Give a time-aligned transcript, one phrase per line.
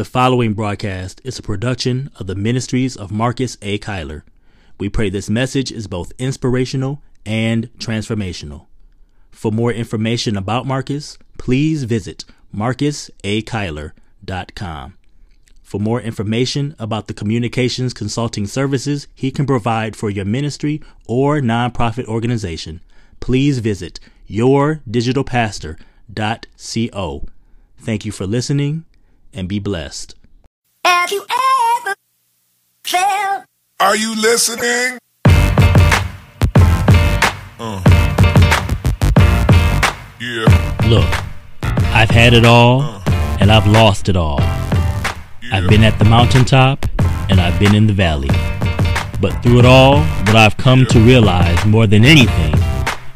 [0.00, 3.78] The following broadcast is a production of the Ministries of Marcus A.
[3.78, 4.22] Kyler.
[4.78, 8.68] We pray this message is both inspirational and transformational.
[9.30, 12.24] For more information about Marcus, please visit
[12.56, 14.96] marcusakyler.com.
[15.62, 21.42] For more information about the communications consulting services he can provide for your ministry or
[21.42, 22.80] nonprofit organization,
[23.20, 27.28] please visit yourdigitalpastor.co.
[27.76, 28.86] Thank you for listening
[29.32, 30.14] and be blessed.
[30.84, 31.94] Have you ever
[32.84, 33.44] felt?
[33.78, 34.98] Are you listening?
[37.58, 37.82] Uh.
[40.20, 40.76] Yeah.
[40.88, 41.08] Look,
[41.94, 43.02] I've had it all
[43.40, 44.40] and I've lost it all.
[45.52, 46.86] I've been at the mountaintop
[47.30, 48.30] and I've been in the valley.
[49.20, 52.54] But through it all, what I've come to realize more than anything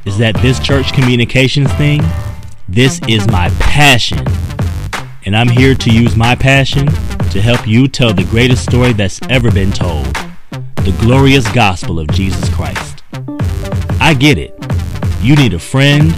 [0.05, 2.03] is that this church communications thing,
[2.69, 4.25] this is my passion.
[5.27, 9.21] And I'm here to use my passion to help you tell the greatest story that's
[9.31, 10.05] ever been told
[10.85, 13.03] the glorious gospel of Jesus Christ.
[14.01, 14.55] I get it.
[15.23, 16.13] You need a friend,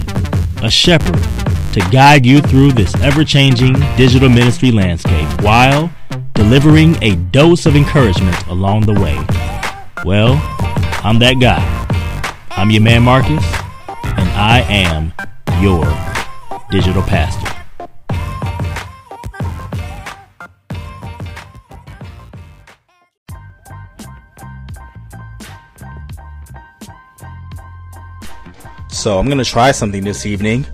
[0.61, 1.23] a shepherd,
[1.71, 5.89] to guide you through this ever changing digital ministry landscape while
[6.33, 9.15] delivering a dose of encouragement along the way.
[10.03, 10.33] Well,
[11.01, 11.63] I'm that guy.
[12.51, 13.43] I'm your man Marcus,
[13.87, 15.13] and I am
[15.61, 15.85] your
[16.69, 17.56] digital pastor.
[29.07, 30.65] So, I'm going to try something this evening.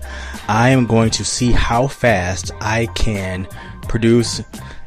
[0.48, 3.46] I am going to see how fast I can
[3.82, 4.42] produce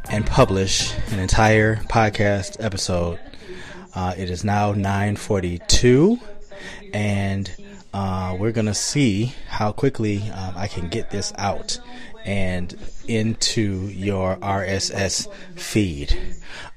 [0.09, 3.21] and publish an entire podcast episode.
[3.95, 6.19] Uh, it is now 9:42,
[6.93, 7.49] and
[7.93, 11.79] uh, we're gonna see how quickly um, I can get this out
[12.28, 12.75] and
[13.08, 16.16] into your RSS feed.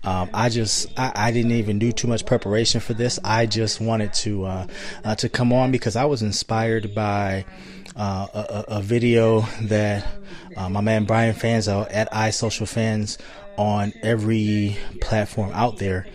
[0.05, 3.19] Um, I just I, I, didn't even do too much preparation for this.
[3.25, 4.67] I just wanted to uh,
[5.05, 7.45] uh, to come on because I was inspired by
[7.97, 10.07] uh, a, a, video that
[10.57, 13.19] uh, my man Brian Fanzo at iSocialFanz
[13.59, 16.07] on every platform out there.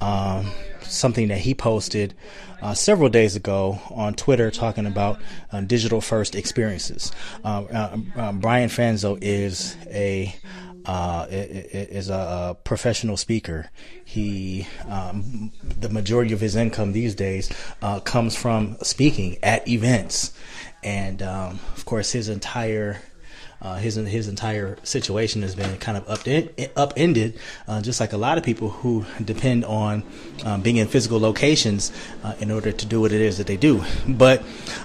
[0.00, 0.50] Um,
[0.80, 2.14] something that he posted
[2.60, 5.20] uh, several days ago on Twitter talking about
[5.52, 7.12] uh, digital first experiences.
[7.44, 10.34] Uh, uh, uh Brian Fanzo is a
[10.86, 13.70] uh, is a professional speaker.
[14.06, 17.50] He, um, the majority of his income these days
[18.04, 20.32] comes from speaking at events,
[20.82, 23.02] and um, of course, his entire
[23.60, 28.16] uh, his his entire situation has been kind of upend, upended, uh, just like a
[28.16, 30.02] lot of people who depend on
[30.44, 31.92] um, being in physical locations
[32.22, 33.82] uh, in order to do what it is that they do.
[34.06, 34.42] But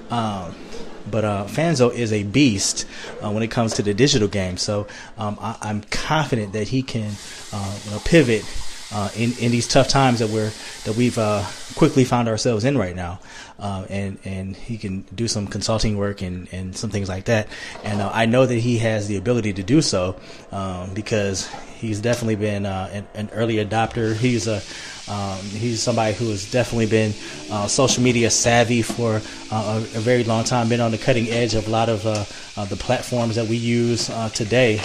[0.09, 0.55] um,
[1.09, 2.87] but uh, Fanzo is a beast
[3.21, 4.57] uh, when it comes to the digital game.
[4.57, 7.11] So um, I, am confident that he can
[7.51, 8.43] uh, you know, pivot
[8.93, 10.51] uh, in in these tough times that we're
[10.85, 11.43] that we've uh,
[11.75, 13.19] quickly found ourselves in right now,
[13.59, 17.47] uh, and and he can do some consulting work and and some things like that.
[17.83, 20.15] And uh, I know that he has the ability to do so
[20.51, 24.15] um, because he's definitely been uh, an, an, early adopter.
[24.15, 24.61] He's a
[25.11, 27.13] um, he's somebody who has definitely been
[27.51, 29.21] uh, social media savvy for
[29.51, 32.05] uh, a, a, very long time, been on the cutting edge of a lot of
[32.07, 34.79] uh, the platforms that we use today,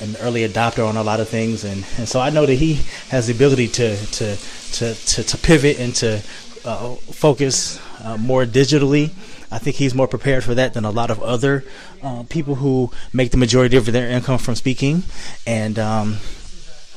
[0.00, 1.62] an early adopter on a lot of things.
[1.62, 2.80] And, and so I know that he
[3.10, 6.20] has the ability to, to, to, to, to pivot and to
[6.62, 7.80] focus
[8.18, 9.10] more digitally.
[9.50, 11.64] I think he's more prepared for that than a lot of other
[12.28, 15.02] people who make the majority of their income from speaking.
[15.46, 16.18] And, um,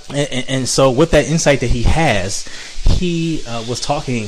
[0.10, 2.48] and, and, so, with that insight that he has,
[2.84, 4.26] he uh, was talking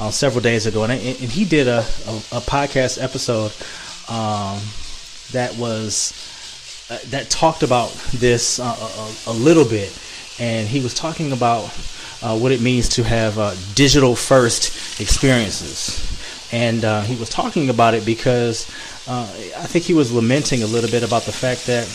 [0.00, 3.52] uh, several days ago, and, and he did a, a, a podcast episode
[4.10, 4.60] um,
[5.32, 6.12] that was
[6.90, 9.96] uh, that talked about this uh, a, a, little bit,
[10.38, 11.64] and he was talking about
[12.22, 16.06] uh, what it means to have uh, digital first experiences,
[16.52, 18.70] and he was talking about it because
[19.08, 21.86] I think he was lamenting a little bit about the fact that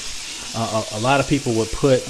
[0.56, 2.02] a, a lot of people would put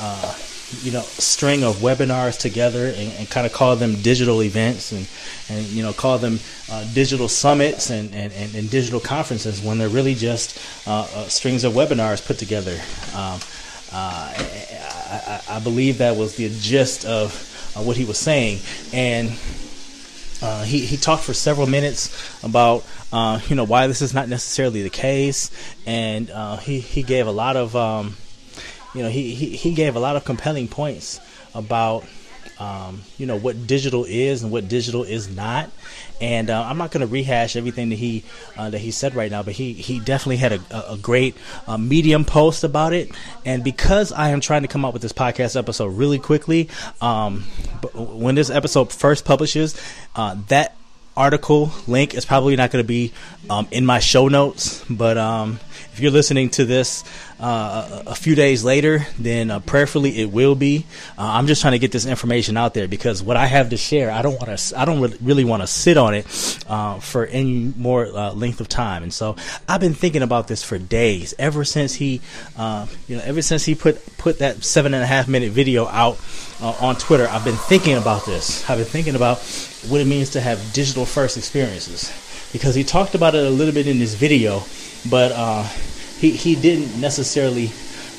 [0.00, 0.34] uh,
[0.82, 5.06] you know string of webinars together and, and kind of call them digital events and
[5.48, 6.40] and you know call them
[6.70, 10.58] uh, digital summits and, and, and, and, digital conferences when they're really just
[10.88, 12.80] uh, uh, strings of webinars put together.
[13.14, 13.38] Um,
[13.92, 17.32] uh, I, I, believe that was the gist of
[17.76, 18.60] uh, what he was saying,
[18.92, 19.30] and
[20.42, 22.10] uh, he he talked for several minutes
[22.44, 22.84] about
[23.48, 25.50] you know why this is not necessarily the case,
[25.86, 26.28] and
[26.60, 28.16] he he gave a lot of um,
[28.96, 31.20] you know, he, he, he gave a lot of compelling points
[31.54, 32.06] about
[32.58, 35.70] um, you know what digital is and what digital is not.
[36.20, 38.24] And uh, I'm not going to rehash everything that he
[38.56, 41.36] uh, that he said right now, but he he definitely had a, a great
[41.66, 43.10] uh, Medium post about it.
[43.44, 46.68] And because I am trying to come up with this podcast episode really quickly,
[47.00, 47.42] um,
[47.94, 49.80] when this episode first publishes,
[50.14, 50.76] uh, that
[51.16, 53.12] article link is probably not going to be
[53.48, 55.58] um, in my show notes, but um,
[55.96, 57.04] if you're listening to this
[57.40, 60.84] uh, a, few days later, then uh, prayerfully it will be.
[61.16, 63.78] Uh, I'm just trying to get this information out there because what I have to
[63.78, 66.26] share, I don't want to, I don't really want to sit on it
[66.68, 69.04] uh, for any more uh, length of time.
[69.04, 72.20] And so I've been thinking about this for days, ever since he,
[72.58, 75.86] uh, you know, ever since he put put that seven and a half minute video
[75.86, 76.20] out
[76.60, 77.26] on Twitter.
[77.26, 78.68] I've been thinking about this.
[78.68, 79.38] I've been thinking about
[79.88, 82.12] what it means to have digital first experiences
[82.52, 84.62] because he talked about it a little bit in this video
[85.10, 85.62] but uh,
[86.18, 87.70] he he didn't necessarily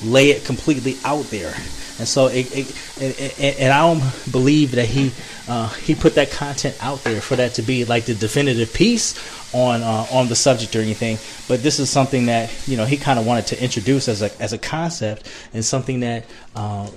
[0.04, 1.54] lay it completely out there.
[2.00, 5.12] And so, it, it, and, and, I don't believe that he
[5.48, 9.16] uh, he put that content out there for that to be like the definitive piece
[9.54, 11.18] on uh, on the subject or anything.
[11.48, 14.42] But this is something that you know he kind of wanted to introduce as a
[14.42, 16.26] as a concept and something that
[16.56, 16.88] uh,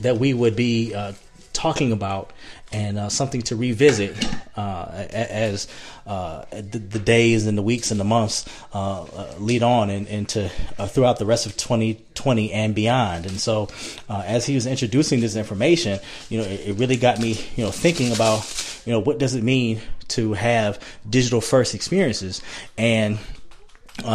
[0.00, 1.12] that we would be uh,
[1.54, 2.30] talking about
[2.72, 4.16] and uh, something to revisit
[4.56, 5.68] uh, as
[6.06, 10.06] uh, the, the, days and the weeks and the months uh, uh, lead on and
[10.08, 13.26] into uh, throughout the rest of 2020 and beyond.
[13.26, 13.68] And so,
[14.08, 17.70] as he was introducing this information, you know, it, it, really got me, you know,
[17.70, 18.44] thinking about,
[18.84, 22.42] you know, what does it mean to have digital first experiences,
[22.76, 23.18] and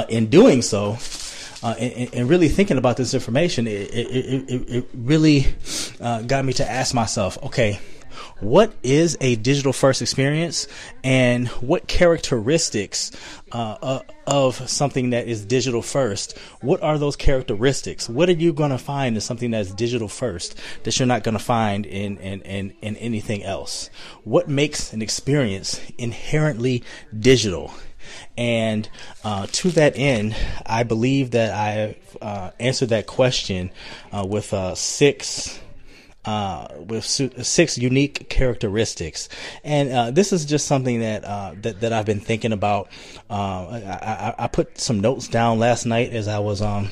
[0.09, 0.97] in doing so.
[1.63, 5.45] Uh, and, and, really thinking about this information, it, it, it, it really
[5.99, 7.79] uh, got me to ask myself, okay,
[8.39, 10.67] what is a digital first experience?
[11.03, 13.11] And what characteristics
[13.51, 16.37] uh, uh, of something that is digital first?
[16.61, 18.07] What are those characteristics?
[18.07, 21.37] What are you going to find in something that's digital first that you're not going
[21.37, 23.89] to find in, in, in, in anything else?
[24.23, 26.83] What makes an experience inherently
[27.17, 27.71] digital?
[28.37, 28.89] And
[29.23, 30.35] uh, to that end,
[30.65, 33.71] I believe that I uh, answered that question
[34.11, 35.59] uh, with uh, six.
[36.23, 39.27] Uh, with six unique characteristics,
[39.63, 41.23] and uh, this is just something that
[41.63, 42.89] that that I've been thinking about.
[43.27, 46.91] I, I, I, put some notes down last night as I was um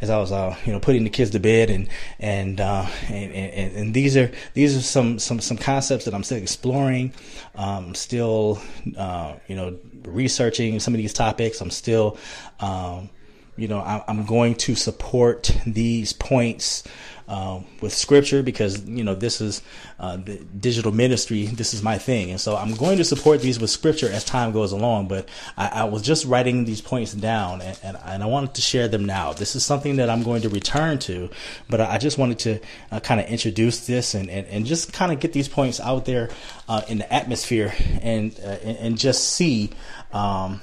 [0.00, 3.32] as I was uh, you know putting the kids to bed and and, uh, and,
[3.32, 7.12] and and these are these are some some some concepts that I'm still exploring.
[7.54, 8.60] Um, still
[8.96, 11.60] uh, you know researching some of these topics.
[11.60, 12.18] I'm still
[12.60, 13.10] um,
[13.56, 16.84] you know I, I'm going to support these points
[17.28, 19.62] um, with scripture because you know this is
[19.98, 21.46] uh, the digital ministry.
[21.46, 24.52] This is my thing, and so I'm going to support these with scripture as time
[24.52, 25.08] goes along.
[25.08, 28.62] But I, I was just writing these points down, and, and, and, I wanted to
[28.62, 29.32] share them now.
[29.32, 31.28] This is something that I'm going to return to,
[31.68, 32.60] but I just wanted to
[32.92, 36.04] uh, kind of introduce this and, and, and just kind of get these points out
[36.04, 36.30] there
[36.68, 39.70] uh, in the atmosphere and uh, and, and, just see.
[40.12, 40.60] Um,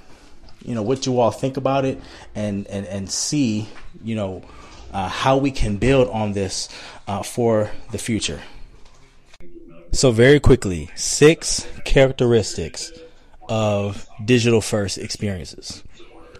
[0.65, 2.00] you know what you all think about it
[2.36, 3.68] and and and see
[4.01, 4.42] you know
[4.94, 6.69] uh, how we can build on this
[7.07, 8.42] uh, for the future.
[9.92, 12.92] So, very quickly, six characteristics
[13.50, 15.84] of digital first experiences.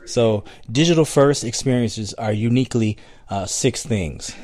[0.06, 2.98] So, digital first experiences are uniquely
[3.30, 4.36] uh, six things.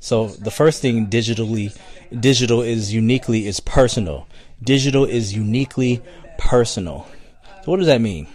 [0.00, 1.76] So, the first thing digitally,
[2.18, 4.28] digital is uniquely is personal.
[4.62, 6.00] Digital is uniquely
[6.38, 7.06] personal.
[7.64, 8.26] So, what does that mean?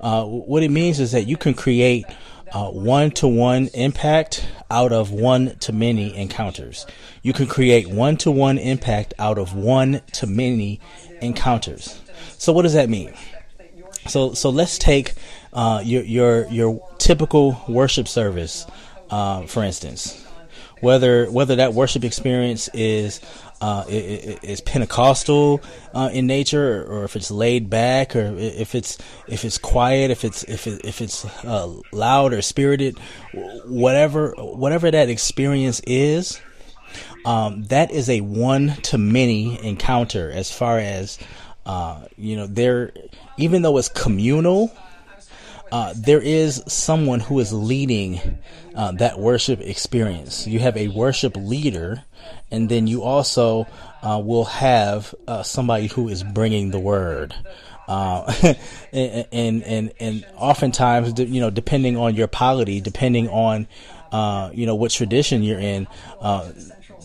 [0.00, 2.06] Uh, what it means is that you can create
[2.52, 6.86] one to one impact out of one to many encounters.
[7.22, 10.80] You can create one to one impact out of one to many
[11.20, 12.00] encounters.
[12.38, 13.14] So what does that mean?
[14.06, 15.14] So so let's take
[15.52, 18.66] uh, your your your typical worship service,
[19.10, 20.24] uh, for instance.
[20.80, 23.20] Whether whether that worship experience is
[23.60, 25.60] uh, is Pentecostal
[25.94, 30.24] uh, in nature, or if it's laid back, or if it's if it's quiet, if
[30.24, 32.98] it's if it, if it's uh, loud or spirited,
[33.66, 36.40] whatever whatever that experience is,
[37.24, 40.30] um, that is a one to many encounter.
[40.30, 41.18] As far as
[41.66, 42.92] uh, you know, there
[43.36, 44.72] even though it's communal
[45.70, 48.38] uh, there is someone who is leading
[48.78, 50.46] uh, that worship experience.
[50.46, 52.04] You have a worship leader,
[52.48, 53.66] and then you also
[54.04, 57.34] uh, will have uh, somebody who is bringing the word.
[57.88, 58.32] Uh,
[58.92, 63.66] and, and and oftentimes, you know, depending on your polity, depending on
[64.12, 65.88] uh, you know what tradition you're in,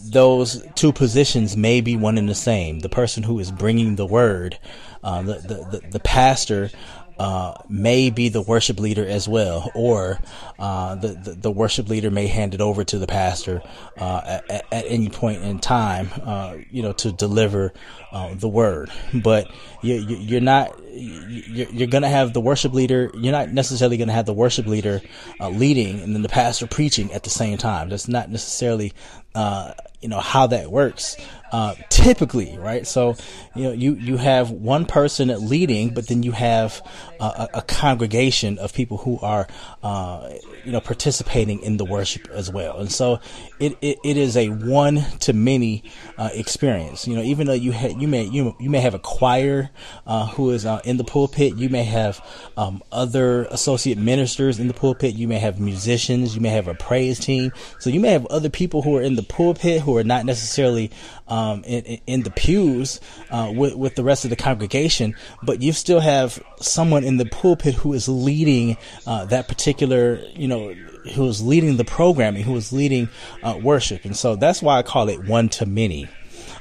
[0.05, 2.81] those two positions may be one and the same.
[2.81, 4.59] The person who is bringing the word,
[5.01, 6.69] the, the, the the pastor
[7.17, 10.19] uh, may be the worship leader as well, or
[10.59, 13.61] uh, the, the, the worship leader may hand it over to the pastor
[13.97, 17.73] uh, at, at, any point in time, uh, you know, to deliver
[18.11, 18.91] uh, the word.
[19.13, 19.49] But
[19.81, 23.11] you, you, you're not you're, you're going to have the worship leader.
[23.13, 25.01] You're not necessarily going to have the worship leader
[25.39, 27.89] uh, leading and then the pastor preaching at the same time.
[27.89, 28.93] That's not necessarily,
[29.35, 31.17] uh, you know, how that works.
[31.51, 32.87] Uh, typically, right?
[32.87, 33.15] So,
[33.55, 36.81] you know, you, you have one person leading, but then you have
[37.19, 39.47] a, a congregation of people who are,
[39.83, 40.31] uh,
[40.65, 42.79] you know, participating in the worship as well.
[42.79, 43.19] And so
[43.63, 45.83] it, it, it is a one to many,
[46.17, 47.07] uh, experience.
[47.07, 49.69] You know, even though you ha- you may, you, you may have a choir,
[50.05, 52.23] uh, who is, uh, in the pulpit, you may have,
[52.57, 56.73] um, other associate ministers in the pulpit, you may have musicians, you may have a
[56.73, 57.51] praise team.
[57.79, 60.91] So you may have other people who are in the pulpit who are not necessarily,
[61.27, 62.99] um, in, in the pews,
[63.31, 67.25] uh, with, with the rest of the congregation, but you still have someone in the
[67.25, 68.77] pulpit who is leading,
[69.07, 70.75] uh, that particular, you know,
[71.11, 73.09] who is leading the programming, who is leading,
[73.43, 74.05] uh, worship.
[74.05, 76.07] And so that's why I call it one to many.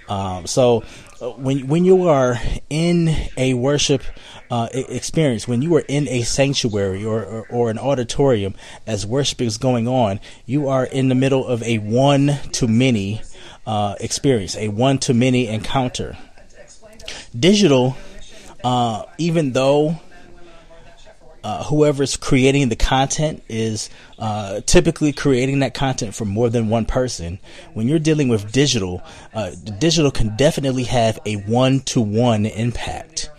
[0.09, 0.83] Um, so
[1.21, 2.37] uh, when, when you are
[2.69, 4.03] in a worship,
[4.51, 8.55] uh, experience when you are in a sanctuary or, or, or, an auditorium
[8.87, 13.23] as worship is going on, you are in the middle of a one to many
[13.67, 16.19] uh, experience, a one to many encounter.
[17.39, 17.97] Digital,
[18.63, 19.99] uh, even though
[21.45, 26.85] uh, whoever's creating the content is uh, typically creating that content for more than one
[26.85, 27.39] person.
[27.75, 29.03] When you're dealing with digital,
[29.35, 33.31] uh, digital can definitely have a one to one impact.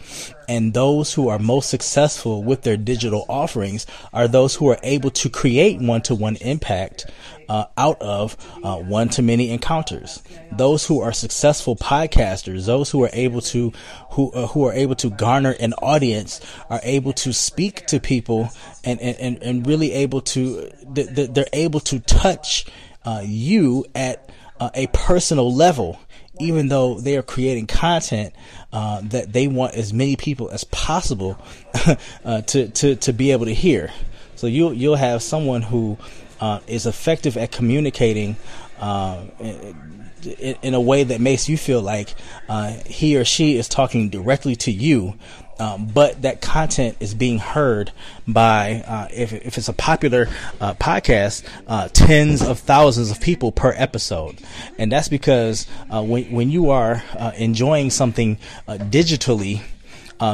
[0.48, 5.10] And those who are most successful with their digital offerings are those who are able
[5.12, 7.06] to create one to one impact
[7.50, 10.22] uh, out of uh, one to many encounters.
[10.52, 13.74] Those who are successful podcasters, those who are able to
[14.12, 18.50] who uh, who are able to garner an audience, are able to speak to people
[18.84, 22.66] and and and really able to they're able to touch
[23.06, 26.00] uh, you at uh, a personal level
[26.40, 28.34] even though they are creating content
[28.72, 31.38] uh, that they want as many people as possible
[32.26, 33.92] uh, to, to to be able to hear.
[34.36, 35.98] So you'll you'll have someone who
[36.44, 38.36] uh, is effective at communicating
[38.78, 42.14] uh, in, in, a way that makes you feel like
[42.50, 45.14] uh, he or she is talking directly to you.
[45.58, 47.94] Um, but that content is being heard
[48.28, 50.28] by, uh, if, if it's a popular
[50.60, 54.38] uh, podcast, uh, tens of thousands of people per episode.
[54.78, 57.04] And that's because when, when you are
[57.38, 59.62] enjoying something digitally,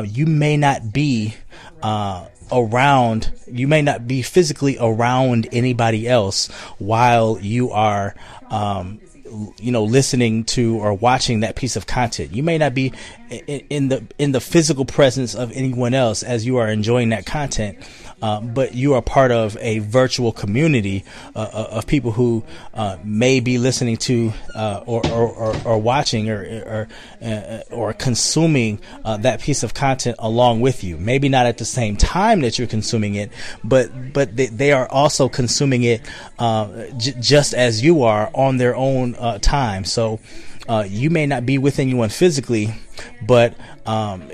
[0.05, 1.35] you may not be
[2.51, 8.15] around, you may not be physically around anybody else while you are,
[8.49, 8.99] um,
[9.59, 12.33] you know, listening to or watching that piece of content.
[12.33, 12.93] You may not be
[13.29, 17.77] in, the in the physical presence of anyone else as you are enjoying that content,
[18.21, 21.03] uh, but you are part of a virtual community
[21.35, 26.29] uh, uh, of people who uh, may be listening to or, or, or, or, watching
[26.29, 26.87] or
[27.21, 30.97] or, or consuming that piece of content along with you.
[30.97, 33.31] Maybe not at the same time that you're consuming it,
[33.63, 36.01] but but they, they are also consuming it
[36.97, 39.85] j- just as you are on their own time.
[39.85, 40.19] So.
[40.85, 42.69] you may not be with anyone physically,
[43.25, 43.55] but
[43.87, 44.29] um,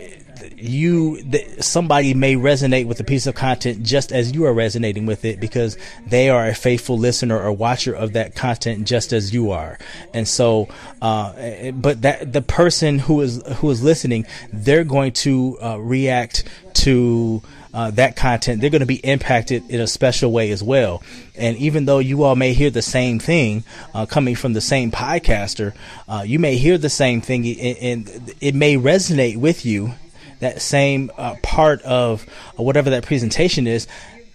[0.68, 1.20] you
[1.60, 5.40] somebody may resonate with a piece of content just as you are resonating with it
[5.40, 9.78] because they are a faithful listener or watcher of that content just as you are
[10.14, 10.68] and so
[11.02, 16.44] uh, but that the person who is who is listening they're going to uh, react
[16.74, 17.42] to
[17.76, 21.04] uh, that content, they're going to be impacted in a special way as well.
[21.36, 24.92] And even though you all may hear the same thing uh, coming from the same
[24.92, 25.74] podcaster,
[26.08, 29.94] uh, you may hear the same thing and, it may resonate with you
[30.46, 32.24] that same uh, part of
[32.56, 33.88] whatever that presentation is,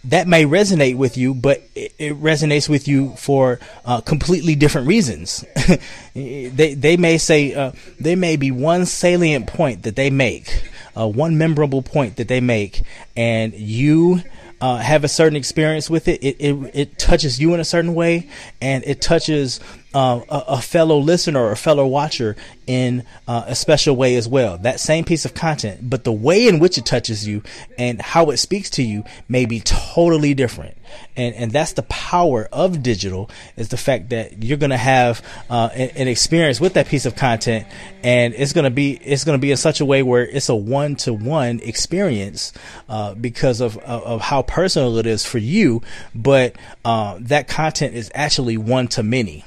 [0.04, 4.88] that may resonate with you, but it, it resonates with you for uh, completely different
[4.88, 5.44] reasons.
[6.14, 10.62] they they may say uh, there may be one salient point that they make,
[10.96, 12.82] uh, one memorable point that they make,
[13.14, 14.22] and you
[14.60, 16.22] uh, have a certain experience with it.
[16.22, 16.70] It, it.
[16.74, 18.28] it touches you in a certain way,
[18.60, 19.60] and it touches
[19.94, 24.28] uh, a, a, fellow listener or a fellow watcher in uh, a special way as
[24.28, 24.56] well.
[24.58, 27.42] That same piece of content, but the way in which it touches you
[27.76, 30.76] and how it speaks to you may be totally different.
[31.16, 35.70] And and that's the power of digital is the fact that you're gonna have uh,
[35.74, 37.66] an, an, experience with that piece of content,
[38.02, 40.96] and it's gonna be it's gonna be in such a way where it's a one
[40.96, 42.52] to one experience
[42.88, 45.82] uh, because of, of, of how personal it is for you,
[46.14, 49.44] but uh, that content is actually one to many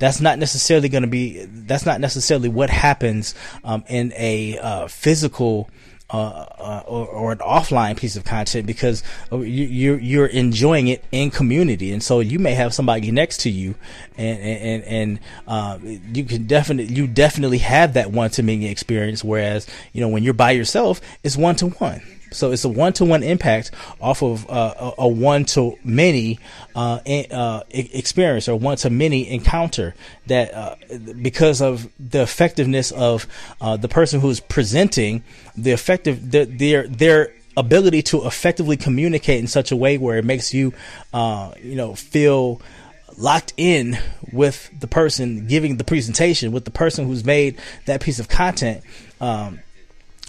[0.00, 4.88] that's not necessarily going to be that's not necessarily what happens um, in a uh,
[4.88, 5.70] physical
[6.12, 11.04] uh, uh, or, or, an offline piece of content because you, you're you're enjoying it
[11.12, 13.76] in community, and so you may have somebody next to you,
[14.16, 15.78] and and and uh,
[16.12, 19.22] you can definitely you definitely have that one to many experience.
[19.22, 22.02] Whereas you know when you're by yourself, it's one to one.
[22.32, 23.70] So it's a one to one impact
[24.00, 26.38] off of uh, a one to many
[26.74, 29.94] uh, uh, experience or one to many encounter
[30.26, 30.76] that uh,
[31.20, 33.26] because of the effectiveness of
[33.60, 35.24] uh, the person who's presenting
[35.56, 40.24] the effective the, their their ability to effectively communicate in such a way where it
[40.24, 40.72] makes you
[41.12, 42.60] uh, you know feel
[43.16, 43.98] locked in
[44.32, 48.82] with the person giving the presentation with the person who's made that piece of content
[49.20, 49.60] um,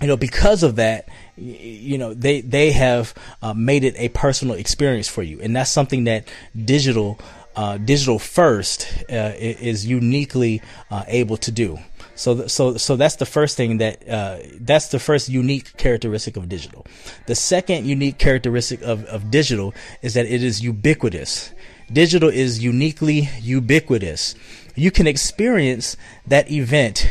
[0.01, 1.08] you know because of that
[1.41, 5.41] you know they they have uh, made it a personal experience for you.
[5.41, 7.19] And that's something that digital
[7.55, 11.79] uh, digital first uh, is uniquely uh, able to do.
[12.15, 16.38] So th- so so that's the first thing that uh, that's the first unique characteristic
[16.38, 16.86] of digital.
[17.27, 21.51] The second unique characteristic of, of digital is that it is ubiquitous.
[21.91, 24.36] Digital is uniquely ubiquitous.
[24.75, 27.10] You can experience that event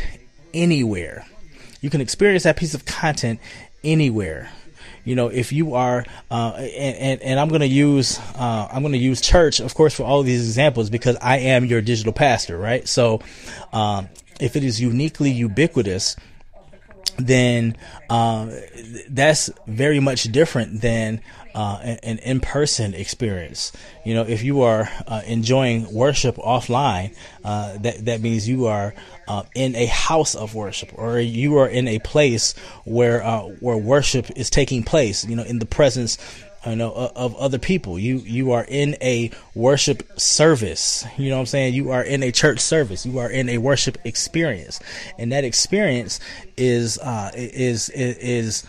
[0.53, 1.25] anywhere.
[1.81, 3.39] You can experience that piece of content
[3.83, 4.49] anywhere.
[5.03, 8.83] You know if you are uh, and, and, and i'm going to use uh, i'm
[8.83, 12.13] going to use church of course for all these examples because i am your digital
[12.13, 12.87] pastor right?
[12.87, 13.21] So
[13.73, 14.09] um,
[14.39, 16.15] if it is uniquely ubiquitous
[17.27, 17.75] then
[18.09, 18.49] uh,
[19.09, 21.21] that's very much different than
[21.53, 23.71] uh, an, in-person experience.
[24.05, 28.93] You know, if you are uh, enjoying worship offline, uh, that that means you are
[29.27, 32.53] uh, in a house of worship, or you are in a place
[32.85, 33.21] where
[33.59, 35.25] where worship is taking place.
[35.25, 36.17] You know, in the presence
[36.65, 37.97] you know of other people.
[37.97, 41.05] You you are in a worship service.
[41.17, 41.73] You know what i'm saying?
[41.73, 43.05] You are in a church service.
[43.05, 44.79] You are in a worship experience.
[45.17, 46.19] And that experience
[46.57, 48.65] is uh is is,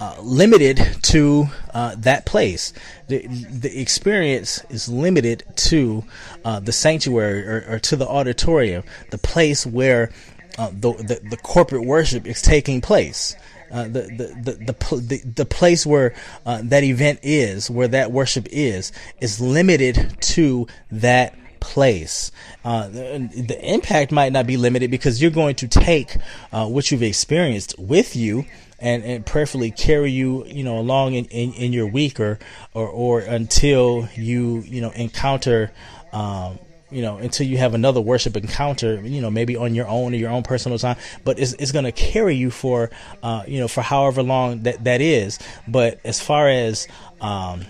[0.00, 2.72] uh, limited to uh, that place.
[3.08, 6.04] The, the experience is limited to
[6.44, 10.12] uh, the sanctuary or, or, to the auditorium, the place where
[10.56, 13.34] uh, the, the, the corporate worship is taking place.
[13.70, 16.14] Uh, the, the, the, the, the, place where
[16.46, 22.30] uh, that event is, where that worship is, is limited to that place.
[22.64, 26.16] Uh, the, the, impact might not be limited because you're going to take
[26.52, 28.46] uh, what you've experienced with you
[28.78, 32.38] and, and prayerfully carry you, you know, along in, in, in your week or,
[32.74, 35.72] or, or until you, you know, encounter,
[36.12, 36.58] um,
[36.90, 40.16] you know, until you have another worship encounter, you know, maybe on your own or
[40.16, 42.90] your own personal time, but it's, it's going to carry you for,
[43.22, 45.38] uh, you know, for however long that, that is.
[45.66, 46.88] But as far as,
[47.20, 47.62] um,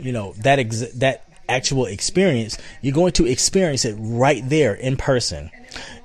[0.00, 4.96] you know, that, ex- that actual experience, you're going to experience it right there in
[4.96, 5.50] person.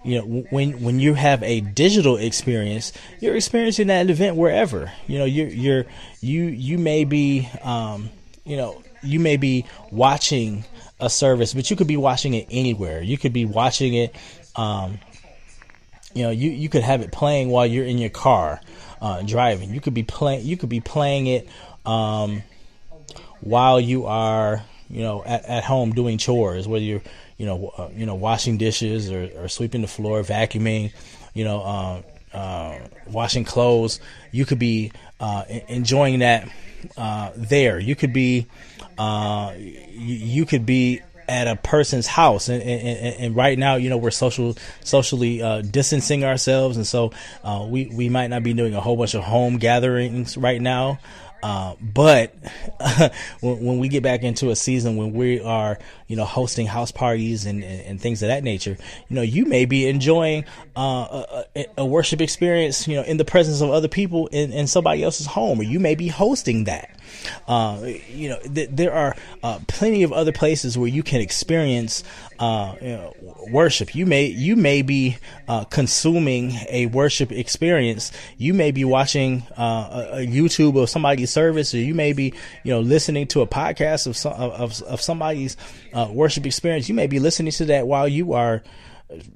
[0.03, 4.91] You know when when you have a digital experience you're experiencing that event wherever.
[5.07, 5.85] You know you're you're
[6.21, 8.09] you you may be um,
[8.45, 10.63] you know you may be watching
[10.99, 14.15] a service but you could be watching it anywhere you could be watching it
[14.55, 14.99] um,
[16.13, 18.59] you know you you could have it playing while you're in your car
[19.01, 21.47] uh, driving you could be playing you could be playing it
[21.85, 22.43] um,
[23.41, 27.01] while you are you know at, at home doing chores whether you're
[27.39, 30.91] you know, uh, you know, washing dishes or, or sweeping the floor, vacuuming,
[31.33, 33.99] you know, uh, uh, washing clothes.
[34.31, 36.49] You could be uh, enjoying that
[36.97, 37.79] uh, there.
[37.79, 38.47] You could be,
[38.97, 43.97] uh, you, could be at a person's house and, and, and, right now you know
[43.97, 47.11] we're social socially uh, distancing ourselves and so
[47.43, 50.97] uh, we we might not be doing a whole bunch of home gatherings right now
[51.41, 52.35] uh, but
[53.41, 57.45] when, we get back into a season when we are, you know, hosting house parties
[57.45, 61.65] and, and, and things of that nature, you know, you may be enjoying uh, a,
[61.77, 65.27] a, worship experience, you know, in the presence of other people in, in somebody else's
[65.27, 66.98] home, or you may be hosting that.
[67.47, 72.03] Uh, you know, th- there are uh, plenty of other places where you can experience
[72.39, 73.13] uh, you know,
[73.51, 73.95] worship.
[73.95, 75.17] You may you may be
[75.47, 78.11] uh, consuming a worship experience.
[78.37, 82.33] You may be watching uh, a, a, YouTube of somebody's service, or you may be
[82.63, 85.57] you know listening to a podcast of some, of, of somebody's
[85.93, 86.87] worship experience.
[86.87, 88.63] You may be listening to that while you are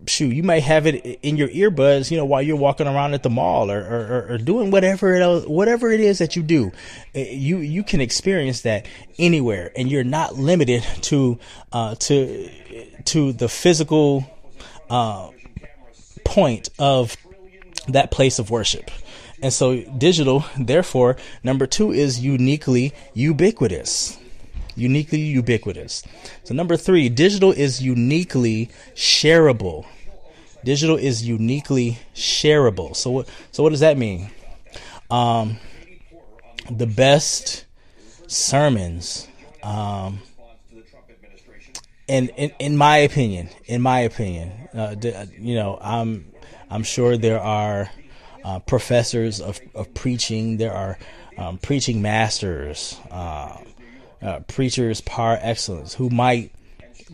[0.08, 3.24] shoot, you may have it in your earbuds, you know, while you're walking around at
[3.24, 6.72] the mall or, or, or doing whatever it, whatever it is that you do.
[7.16, 8.86] Eh, you, you can experience that
[9.18, 11.40] anywhere and you're not limited to,
[11.72, 12.50] uh, to,
[13.06, 14.26] to the physical,
[14.90, 15.30] uh,
[16.24, 17.18] point of
[17.88, 18.90] that place of worship.
[19.42, 24.18] And so digital, therefore, number two is uniquely ubiquitous
[24.76, 26.04] uniquely ubiquitous.
[26.44, 29.86] So number three, digital is uniquely shareable.
[30.64, 32.96] Digital is uniquely shareable.
[32.96, 33.30] So what?
[33.52, 34.30] So what does that mean?
[35.12, 35.58] Um,
[36.72, 37.66] the best
[38.28, 39.28] sermons,
[39.62, 40.20] um,
[42.08, 44.96] in, in in my opinion, in my opinion, uh,
[45.38, 46.32] you know, I'm
[46.70, 47.90] I'm sure there are
[48.44, 50.58] uh, professors of, of preaching.
[50.58, 50.98] There are
[51.38, 53.58] um, preaching masters, uh,
[54.24, 56.52] uh, preachers par excellence who might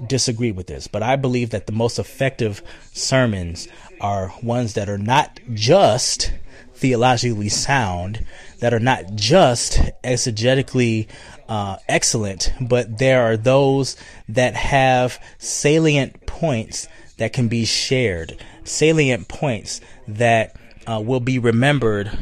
[0.07, 2.61] disagree with this, but I believe that the most effective
[2.93, 3.67] sermons
[3.99, 6.31] are ones that are not just
[6.73, 8.25] theologically sound,
[8.59, 11.07] that are not just exegetically
[11.49, 13.97] uh, excellent, but there are those
[14.29, 20.55] that have salient points that can be shared, salient points that
[20.87, 22.17] uh, will be remembered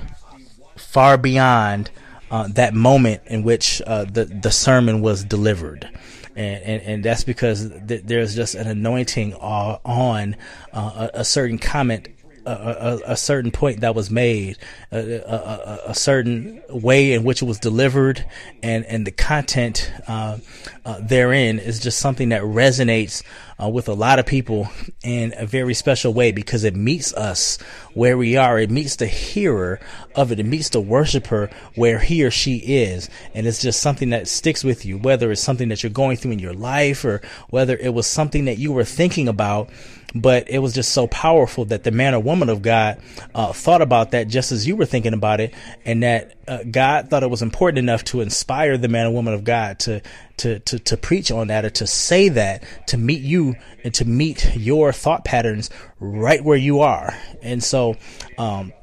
[0.76, 1.92] far beyond
[2.32, 5.90] uh, that moment in which uh, the the sermon was delivered.
[6.36, 10.36] And, and, and that's because th- there's just an anointing on
[10.72, 12.10] uh, a, a certain comment
[12.48, 14.58] a, a, certain point that was made,
[14.92, 18.26] a, a, a, certain way in which it was delivered,
[18.64, 20.38] and and the content uh,
[20.86, 23.24] uh, therein is just something that resonates
[23.62, 24.70] uh, with a lot of people
[25.04, 27.58] in a very special way because it meets us
[27.94, 28.60] where we are.
[28.60, 29.80] It meets the hearer
[30.16, 30.40] of it.
[30.40, 34.64] It meets the worshiper where he or she is, and it's just something that sticks
[34.64, 37.94] with you, whether it's something that you're going through in your life or whether it
[37.94, 39.70] was something that you were thinking about
[40.16, 43.02] but it was just so powerful that the man or woman of God
[43.36, 45.54] uh, thought about that just as you were thinking about it,
[45.86, 49.34] and that uh, God thought it was important enough to inspire the man or woman
[49.34, 50.02] of God to
[50.38, 54.06] to to to preach on that or to say that to meet you and to
[54.06, 57.96] meet your thought patterns right where you are, and so.
[58.38, 58.74] Um,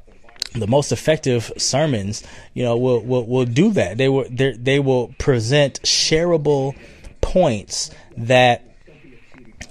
[0.53, 3.97] the most effective sermons, you know, will will, will do that.
[3.97, 6.77] They will they will present shareable
[7.19, 8.74] points that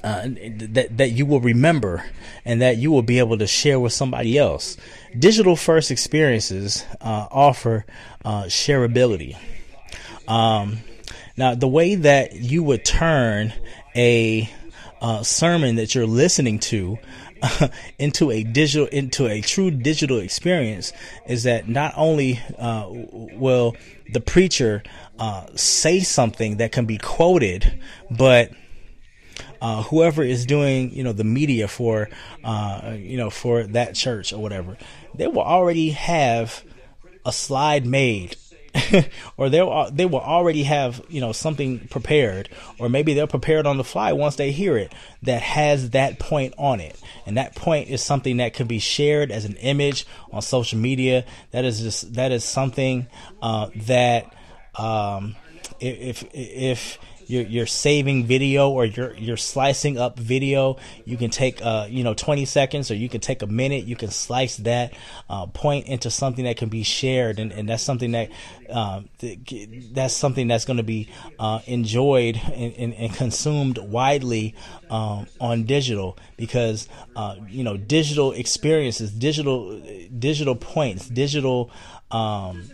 [0.05, 0.29] uh,
[0.75, 2.05] that that you will remember
[2.45, 4.77] and that you will be able to share with somebody else.
[5.19, 7.87] Digital first experiences uh, offer
[8.23, 9.35] uh, shareability.
[10.29, 10.81] Um,
[11.38, 13.55] now, the way that you would turn
[13.97, 14.51] a
[15.01, 16.99] uh, sermon that you're listening to
[17.99, 20.93] into a digital into a true digital experience
[21.27, 23.75] is that not only uh, will
[24.12, 24.83] the preacher
[25.55, 28.51] say something that can be quoted, but
[29.64, 32.11] uh, whoever is doing you know the media for
[32.44, 34.77] uh, you know for that church or whatever,
[35.14, 36.62] they will already have
[37.24, 38.37] a slide made.
[39.37, 43.79] or they'll they will already have you know something prepared, or maybe they're prepared on
[43.79, 47.88] the fly once they hear it that has that point on it, and that point
[47.88, 51.24] is something that can be shared as an image on social media.
[51.53, 53.07] That is just that is something
[53.40, 54.35] uh, that
[54.74, 55.37] um,
[55.81, 60.76] if if you're, you're saving video or you're you're slicing up video.
[61.04, 63.84] You can take uh you know 20 seconds or you can take a minute.
[63.84, 64.94] You can slice that
[65.28, 68.30] uh, point into something that can be shared, and, and that's something that
[68.70, 69.08] um,
[69.92, 71.08] that's something that's going to be
[71.38, 74.54] uh, enjoyed and, and, and, consumed widely
[74.90, 79.80] um, on digital because uh, you know digital experiences, digital
[80.18, 81.70] digital points, digital
[82.10, 82.64] um,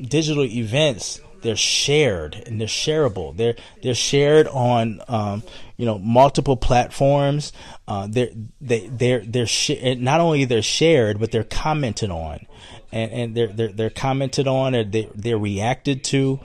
[0.00, 3.36] digital events they're shared and they're shareable.
[3.36, 5.44] They're they're shared on um,
[5.76, 7.52] you know multiple platforms.
[7.86, 8.30] Uh, they're
[8.60, 12.46] they they're they're sh- not only they're shared but they're commented on,
[12.90, 16.40] and and they're they're, they're commented on or they they're reacted to.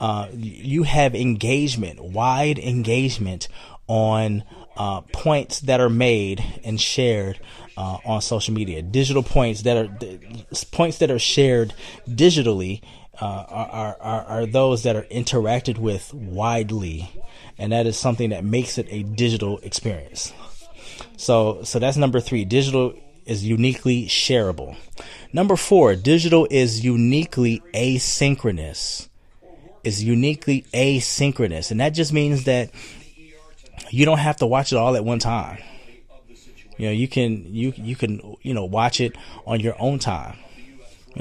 [0.00, 3.48] Uh, you have engagement, wide engagement
[3.88, 4.42] on
[4.76, 7.38] uh, points that are made and shared
[7.76, 8.80] uh, on social media.
[8.82, 9.88] Digital points that are
[10.70, 11.74] points that are shared
[12.08, 12.80] digitally
[13.20, 17.10] uh, are, are, are those that are interacted with widely,
[17.58, 20.32] and that is something that makes it a digital experience.
[21.16, 22.44] So, so that's number three.
[22.44, 24.76] Digital is uniquely shareable.
[25.32, 29.08] Number four, digital is uniquely asynchronous.
[29.82, 32.70] Is uniquely asynchronous, and that just means that
[33.90, 35.62] you don't have to watch it all at one time.
[36.76, 40.38] You know, you can you you can you know watch it on your own time.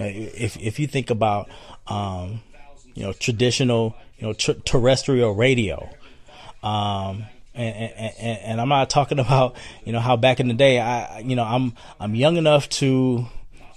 [0.03, 1.49] If if you think about
[1.87, 2.41] um,
[2.95, 5.89] you know, traditional, you know, tr- terrestrial radio.
[6.63, 10.79] Um, and, and, and, I'm not talking about, you know, how back in the day,
[10.79, 13.27] I, you know, I'm, I'm young enough to,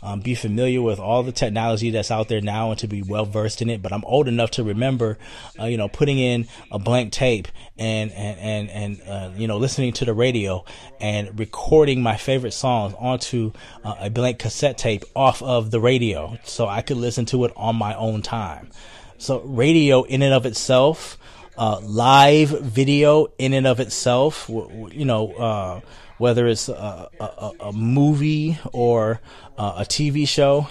[0.02, 3.24] um, be familiar with all the technology that's out there now and to be well
[3.24, 3.82] versed in it.
[3.82, 5.18] But I'm old enough to remember,
[5.58, 9.58] uh, you know, putting in a blank tape and and and and uh, you know
[9.58, 10.64] listening to the radio
[11.00, 13.52] and recording my favorite songs onto
[13.84, 17.52] uh, a blank cassette tape off of the radio, so I could listen to it
[17.56, 18.70] on my own time.
[19.18, 21.18] So radio in and of itself.
[21.60, 25.80] Uh, live video in and of itself, you know, uh,
[26.18, 29.20] whether it's a, a, a movie or
[29.56, 30.68] uh, a TV show.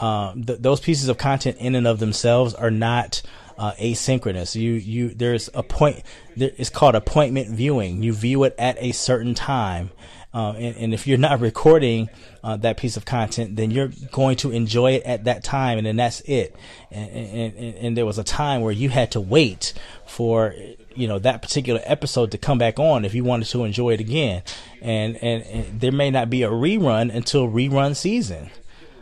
[0.00, 3.22] um, th- those pieces of content in and of themselves are not
[3.58, 4.54] uh, asynchronous.
[4.54, 6.02] You you there's a point.
[6.36, 8.02] There, it's called appointment viewing.
[8.02, 9.90] You view it at a certain time.
[10.34, 12.10] Uh, and, and, if you're not recording
[12.44, 15.86] uh, that piece of content, then you're going to enjoy it at that time, and
[15.86, 16.54] then that's it.
[16.90, 19.72] And, and, and, there was a time where you had to wait
[20.06, 20.54] for
[20.96, 24.00] you know that particular episode to come back on if you wanted to enjoy it
[24.00, 24.42] again,
[24.80, 28.50] and and, and there may not be a rerun until rerun season,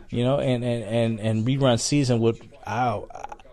[0.09, 3.01] you know, and and and, and rerun season would I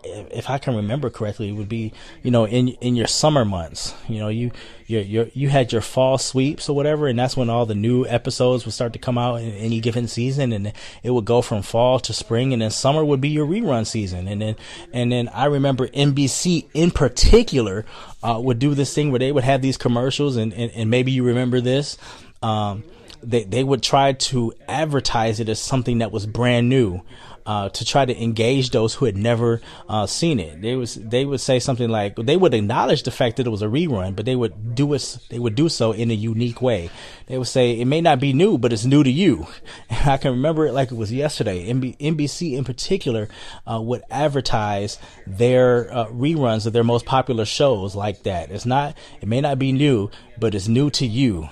[0.03, 3.93] if I can remember correctly, it would be you know in in your summer months.
[4.07, 4.51] You know, you
[4.87, 8.65] you you had your fall sweeps or whatever, and that's when all the new episodes
[8.65, 11.99] would start to come out in any given season, and it would go from fall
[12.01, 14.55] to spring, and then summer would be your rerun season, and then
[14.91, 17.85] and then I remember NBC in particular
[18.21, 21.11] uh, would do this thing where they would have these commercials, and and, and maybe
[21.11, 21.97] you remember this.
[22.41, 22.83] Um,
[23.21, 27.01] they they would try to advertise it as something that was brand new
[27.45, 30.61] uh, to try to engage those who had never uh, seen it.
[30.61, 33.61] They was they would say something like they would acknowledge the fact that it was
[33.61, 35.17] a rerun, but they would do it.
[35.29, 36.89] They would do so in a unique way.
[37.27, 39.47] They would say it may not be new, but it's new to you.
[39.89, 41.71] And I can remember it like it was yesterday.
[41.71, 43.29] NBC in particular
[43.69, 48.51] uh, would advertise their uh, reruns of their most popular shows like that.
[48.51, 48.97] It's not.
[49.21, 51.49] It may not be new, but it's new to you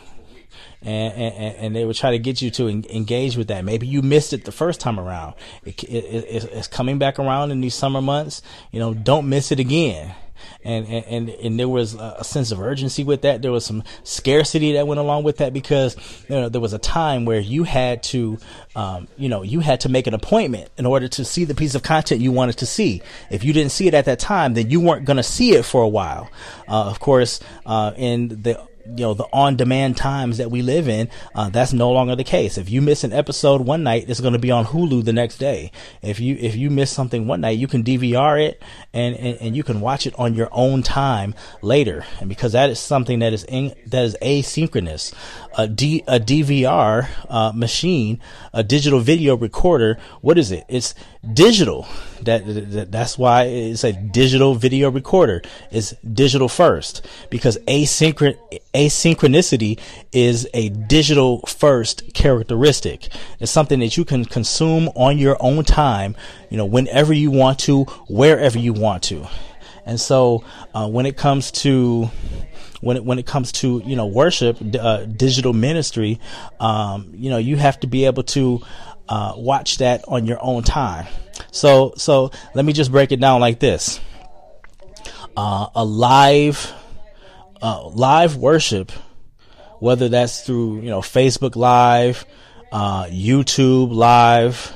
[0.82, 3.64] and, and, and they would try to get you to en- engage with that.
[3.64, 5.36] Maybe you missed it the first time around.
[5.64, 8.42] It, it, it's coming back around in these summer months.
[8.72, 10.16] You know, don't miss it again.
[10.64, 13.42] And, and, and, there was a sense of urgency with that.
[13.42, 15.96] There was some scarcity that went along with that because,
[16.30, 18.38] you know, there was a time where you had to,
[18.76, 21.76] um, you know, you had to make an appointment in order to see the piece
[21.76, 23.02] of content you wanted to see.
[23.30, 25.64] If you didn't see it at that time, then you weren't going to see it
[25.64, 26.30] for a while.
[26.68, 30.88] Uh, of course, uh, in the you know the on demand times that we live
[30.88, 32.58] in uh, that's no longer the case.
[32.58, 35.38] If you miss an episode one night it's going to be on hulu the next
[35.38, 35.72] day.
[36.02, 38.62] If you if you miss something one night you can dvr it
[38.94, 42.06] and, and, and you can watch it on your own time later.
[42.20, 45.14] And because that is something that is in, that is asynchronous
[45.58, 48.20] a, D, a dvr uh, machine
[48.54, 50.96] a digital video recorder what is it it's
[51.34, 51.88] digital
[52.22, 58.38] that, that that's why it's a digital video recorder it's digital first because asynchron
[58.74, 59.80] asynchronicity
[60.12, 63.10] is a digital first characteristic.
[63.40, 66.16] It's something that you can consume on your own time,
[66.50, 69.28] you know, whenever you want to, wherever you want to.
[69.86, 72.10] And so, uh, when it comes to
[72.82, 76.20] when it, when it comes to you know worship, uh, digital ministry,
[76.60, 78.62] um, you know, you have to be able to
[79.08, 81.08] uh, watch that on your own time.
[81.52, 84.00] So so let me just break it down like this:
[85.38, 86.74] uh, a live
[87.62, 88.92] uh, live worship,
[89.80, 92.26] whether that's through you know Facebook Live,
[92.72, 94.74] uh, YouTube Live,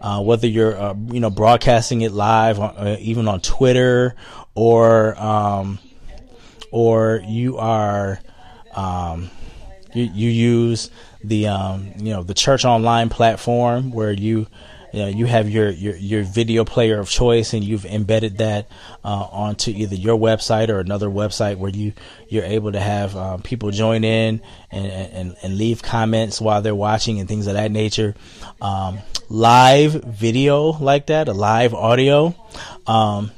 [0.00, 4.14] uh, whether you're uh, you know broadcasting it live, on, uh, even on Twitter,
[4.54, 5.78] or um,
[6.70, 8.20] or you are
[8.74, 9.30] um,
[9.94, 10.90] you, you use
[11.22, 14.46] the um, you know the church online platform where you
[14.92, 18.68] you, know, you have your, your, your video player of choice and you've embedded that
[19.04, 21.92] uh, onto either your website or another website where you
[22.28, 26.74] you're able to have um, people join in and, and, and leave comments while they're
[26.74, 28.14] watching and things of that nature.
[28.60, 32.34] Um, live video like that, a live audio.
[32.86, 33.30] Um,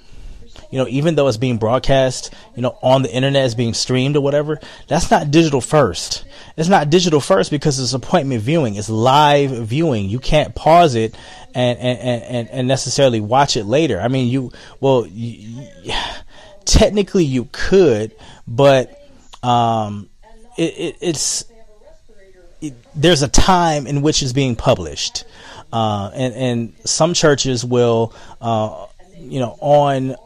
[0.71, 4.17] you know, even though it's being broadcast, you know, on the internet, is being streamed
[4.17, 6.25] or whatever, that's not digital first.
[6.57, 8.77] It's not digital first because it's appointment viewing.
[8.77, 10.09] It's live viewing.
[10.09, 11.15] You can't pause it
[11.55, 14.01] and and, and, and necessarily watch it later.
[14.01, 15.67] I mean, you well, you,
[16.65, 18.15] technically you could,
[18.47, 18.97] but
[19.43, 20.09] um,
[20.57, 21.45] it, it, it's
[22.61, 25.25] it, there's a time in which it's being published,
[25.73, 28.87] uh, and and some churches will, uh,
[29.17, 30.17] you know, on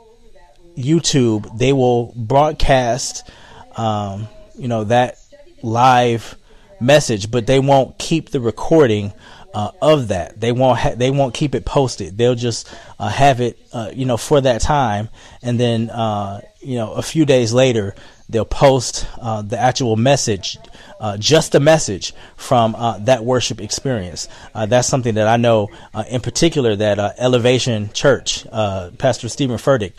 [0.77, 3.29] YouTube they will broadcast,
[3.77, 5.19] um, you know, that
[5.63, 6.37] live
[6.81, 9.13] message, but they won't keep the recording
[9.55, 10.41] uh, of that.
[10.41, 12.19] They won't ha- they won't keep it posted.
[12.19, 15.09] They'll just uh, have it, uh, you know, for that time,
[15.43, 17.95] and then uh, you know a few days later
[18.29, 20.59] they'll post uh, the actual message,
[21.05, 24.27] uh, just a message from uh, that worship experience.
[24.55, 29.93] Uh, that's something that I know uh, in particular that Elevation Church, Pastor Stephen Furtick,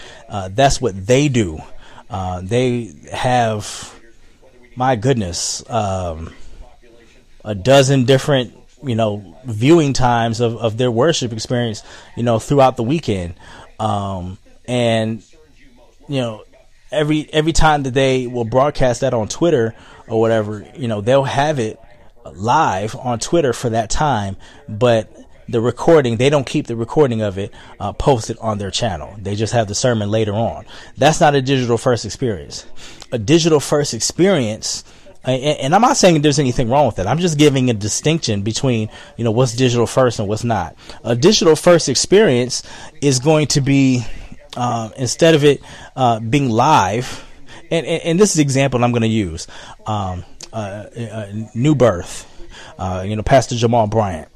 [0.55, 1.59] that's what they do.
[2.41, 3.93] they have,
[4.75, 5.63] my goodness.
[5.69, 6.33] Um,
[7.43, 11.83] a dozen different you know viewing times of, of their worship experience
[12.17, 13.35] you know throughout the weekend
[13.79, 15.23] um, and
[16.09, 16.43] you know
[16.91, 19.75] every every time that they will broadcast that on Twitter
[20.07, 21.79] or whatever you know they'll have it
[22.33, 24.35] live on Twitter for that time
[24.67, 25.11] but
[25.47, 29.15] the recording, they don't keep the recording of it uh, posted on their channel.
[29.17, 30.65] They just have the sermon later on.
[30.97, 32.65] That's not a digital first experience.
[33.11, 34.83] A digital first experience,
[35.23, 37.07] and I'm not saying there's anything wrong with that.
[37.07, 40.75] I'm just giving a distinction between, you know, what's digital first and what's not.
[41.03, 42.63] A digital first experience
[43.01, 44.05] is going to be,
[44.57, 45.61] uh, instead of it
[45.95, 47.24] uh, being live,
[47.71, 49.47] and, and, and, this is the example I'm going to use,
[49.85, 50.23] um,
[50.53, 52.25] uh, uh, New Birth,
[52.77, 54.29] uh, you know, Pastor Jamal Bryant.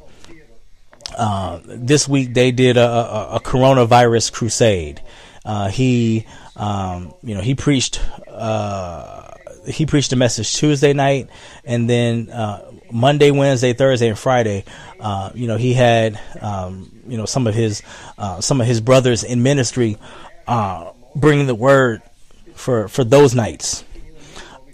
[1.17, 5.01] Uh, this week they did a, a, a coronavirus crusade.
[5.45, 8.01] Uh, he, um, you know, he preached.
[8.27, 9.33] Uh,
[9.67, 11.29] he preached a message Tuesday night,
[11.63, 12.31] and then
[12.91, 14.63] Monday, Wednesday, Thursday, and Friday.
[15.33, 17.81] You know, he had um, you know some of his
[18.39, 19.97] some of his brothers in ministry
[21.15, 22.01] bringing the word
[22.59, 23.85] for for those nights.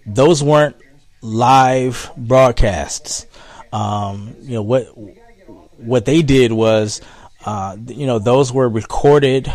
[0.06, 0.76] Those weren't
[1.22, 3.28] live broadcasts.
[3.72, 4.86] Um, you know what
[5.78, 7.02] what they did was,
[7.46, 9.52] uh, you know, those were recorded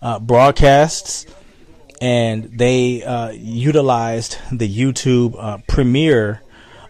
[0.00, 1.26] uh, broadcasts,
[2.00, 6.42] and they uh, utilized the YouTube uh, Premiere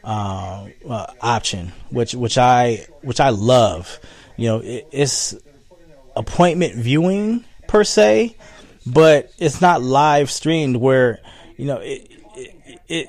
[0.02, 4.00] uh, uh, option, which which I which I love.
[4.36, 5.34] You know, it, it's
[6.16, 8.36] appointment viewing per se,
[8.86, 11.20] but it's not live streamed where
[11.56, 13.08] you know it it it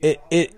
[0.00, 0.52] it, it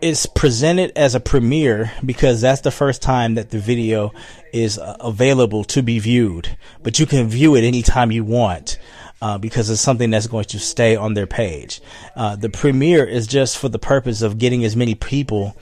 [0.00, 4.12] it's presented as a premiere because that's the first time that the video
[4.52, 6.56] is uh, available to be viewed.
[6.82, 8.78] But you can view it anytime you want.
[9.20, 11.80] Uh, because it's something that's going to stay on their page.
[12.14, 15.56] Uh, the premiere is just for the purpose of getting as many people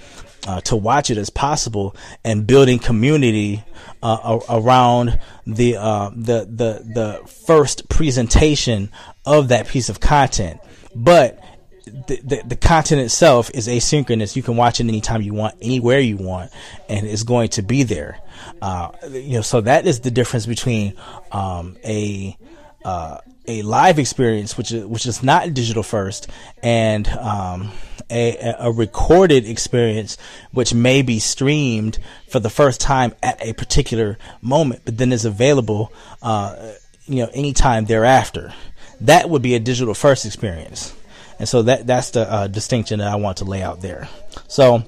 [0.46, 3.64] uh, to watch it as possible and building community
[4.02, 8.90] uh, around the uh, the the the first presentation
[9.24, 10.60] of that piece of content.
[10.94, 11.42] But
[11.86, 14.34] the, the, the, content itself is asynchronous.
[14.34, 16.50] You can watch it anytime you want, anywhere you want,
[16.88, 18.18] and it's going to be there.
[18.60, 20.94] Uh, you know, so that is the difference between
[21.30, 22.36] um, a
[22.84, 26.28] uh, a live experience, which is which is not digital first,
[26.62, 27.70] and um,
[28.10, 30.16] a, a recorded experience,
[30.52, 35.24] which may be streamed for the first time at a particular moment, but then is
[35.24, 35.92] available,
[36.22, 36.72] uh,
[37.06, 38.52] you know, anytime thereafter.
[39.00, 40.94] That would be a digital first experience.
[41.38, 44.08] And so that that's the uh, distinction that I want to lay out there.
[44.48, 44.84] So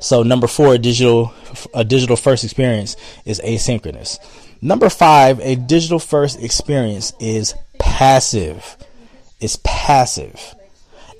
[0.00, 1.32] so number four, a digital
[1.72, 4.18] a digital first experience is asynchronous.
[4.60, 8.76] Number five, a digital first experience is passive.
[9.40, 10.54] It's passive,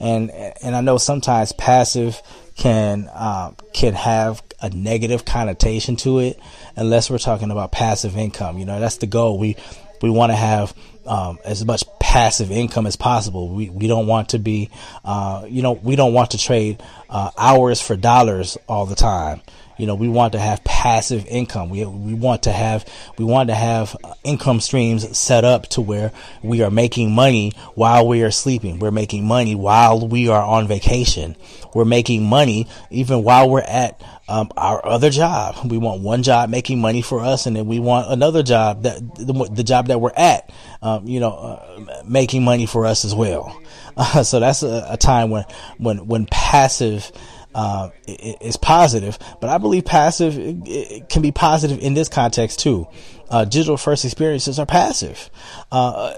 [0.01, 2.23] and and I know sometimes passive
[2.57, 6.41] can uh, can have a negative connotation to it,
[6.77, 8.59] unless we're talking about passive income.
[8.59, 9.39] You know, that's the goal.
[9.39, 9.57] We
[10.03, 10.75] we want to have
[11.07, 13.49] um, as much passive income as possible.
[13.49, 14.71] We we don't want to be,
[15.05, 19.43] uh, you know, we don't want to trade uh, hours for dollars all the time.
[19.79, 21.69] You know, we want to have passive income.
[21.69, 22.87] We we want to have
[23.19, 28.09] we want to have income streams set up to where we are making money while
[28.09, 28.79] we are sleeping.
[28.79, 31.37] We're making money while we are on vacation.
[31.75, 35.71] We're making money even while we're at um, our other job.
[35.71, 38.99] We want one job making money for us, and then we want another job that
[39.17, 40.51] the, the job that we're at,
[40.97, 43.61] um, you know, uh, making money for us as well.
[43.99, 45.43] Uh, so that's a, a time when
[45.79, 47.11] when when passive
[47.57, 52.87] uh, is positive, but I believe passive it, can be positive in this context too.
[53.31, 55.31] Uh, digital first experiences are passive.
[55.73, 56.13] Uh,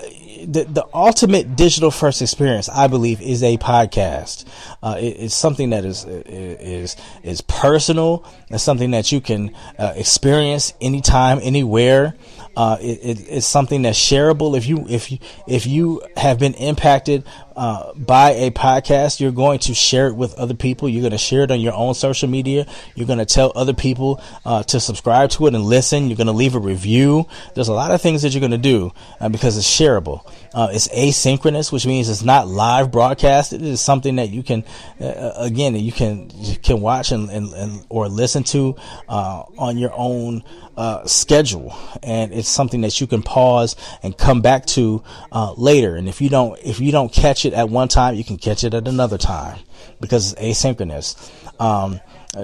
[0.45, 4.47] the, the ultimate digital first experience, I believe, is a podcast.
[4.83, 8.27] Uh, it, it's something that is is is personal.
[8.51, 12.17] It's something that you can experience anytime, anywhere.
[12.59, 14.57] Uh, it, it, it's something that's shareable.
[14.57, 17.23] If you if you if you have been impacted
[17.59, 20.88] uh, by a podcast, you're going to share it with other people.
[20.88, 22.68] You're going to share it on your own social media.
[22.94, 26.07] You're going to tell other people uh, to subscribe to it and listen.
[26.07, 27.27] You're going to leave a review.
[27.57, 30.25] There's a lot of things that you're going to do uh, because it's shareable.
[30.55, 33.53] Uh, it's asynchronous, which means it's not live broadcast.
[33.53, 34.64] It is something that you can,
[35.01, 38.77] uh, again, you can you can watch and, and, and or listen to
[39.09, 40.44] on your own
[40.79, 45.97] uh, schedule, and it's something that you can pause and come back to uh, later.
[45.97, 48.64] And if you don't, if you don't catch it at one time, you can catch
[48.64, 49.58] it at another time
[50.00, 51.16] because it's asynchronous.
[51.61, 52.00] Um,
[52.37, 52.40] uh,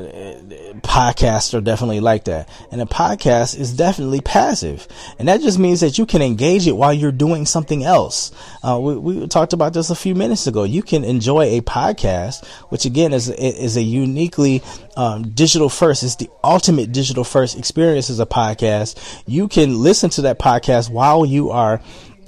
[0.81, 2.49] podcasts are definitely like that.
[2.71, 4.89] And a podcast is definitely passive.
[5.19, 8.33] And that just means that you can engage it while you're doing something else.
[8.63, 10.65] Uh, we, we, talked about this a few minutes ago.
[10.65, 14.63] You can enjoy a podcast, which again is, is a uniquely
[14.97, 16.03] um, digital first.
[16.03, 19.23] It's the ultimate digital first experience as a podcast.
[19.27, 21.83] You can listen to that podcast while you are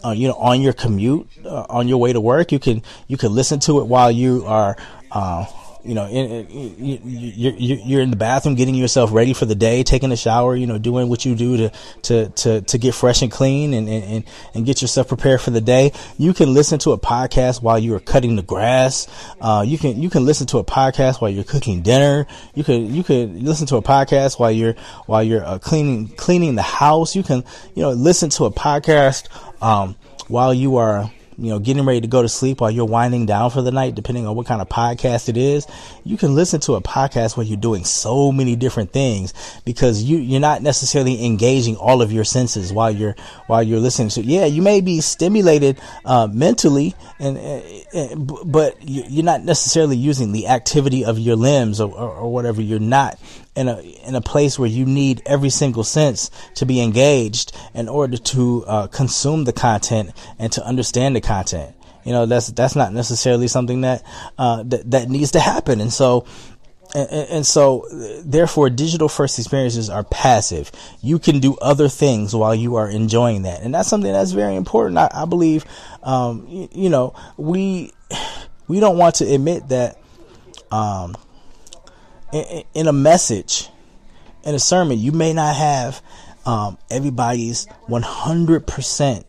[0.06, 3.16] uh, you know, on your commute, uh, on your way to work, you can you
[3.16, 4.76] can listen to it while you are
[5.10, 5.44] uh,
[5.86, 9.54] you know, in, in, you, you, you're in the bathroom getting yourself ready for the
[9.54, 11.72] day, taking a shower, you know, doing what you do to,
[12.02, 14.24] to, to, to get fresh and clean and, and,
[14.54, 15.92] and get yourself prepared for the day.
[16.18, 19.06] You can listen to a podcast while you are cutting the grass.
[19.40, 22.26] Uh, you can, you can listen to a podcast while you're cooking dinner.
[22.54, 24.74] You could, you could listen to a podcast while you're,
[25.06, 27.14] while you're uh, cleaning, cleaning the house.
[27.14, 29.28] You can, you know, listen to a podcast,
[29.62, 29.96] um,
[30.28, 33.50] while you are, you know, getting ready to go to sleep while you're winding down
[33.50, 35.66] for the night, depending on what kind of podcast it is,
[36.04, 39.34] you can listen to a podcast where you're doing so many different things
[39.64, 43.14] because you, you're not necessarily engaging all of your senses while you're,
[43.46, 47.36] while you're listening to, yeah, you may be stimulated, uh, mentally and,
[47.92, 52.62] and, but you're not necessarily using the activity of your limbs or, or, or whatever.
[52.62, 53.18] You're not
[53.56, 57.88] in a in a place where you need every single sense to be engaged in
[57.88, 61.74] order to uh, consume the content and to understand the content.
[62.04, 64.04] You know, that's that's not necessarily something that
[64.38, 66.26] uh, that that needs to happen, and so.
[66.94, 67.84] And, and so,
[68.24, 70.70] therefore, digital first experiences are passive.
[71.02, 74.54] You can do other things while you are enjoying that, and that's something that's very
[74.54, 74.96] important.
[74.96, 75.64] I, I believe,
[76.04, 77.92] um, you, you know, we
[78.68, 79.98] we don't want to admit that
[80.70, 81.16] um,
[82.32, 83.68] in, in a message,
[84.44, 86.02] in a sermon, you may not have
[86.44, 89.24] um, everybody's 100%.